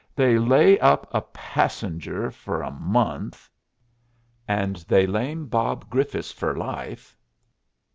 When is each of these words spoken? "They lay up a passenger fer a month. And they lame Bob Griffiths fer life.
"They 0.15 0.39
lay 0.39 0.79
up 0.79 1.07
a 1.13 1.21
passenger 1.21 2.31
fer 2.31 2.63
a 2.63 2.71
month. 2.71 3.47
And 4.47 4.77
they 4.77 5.05
lame 5.05 5.45
Bob 5.45 5.91
Griffiths 5.91 6.31
fer 6.31 6.55
life. 6.55 7.15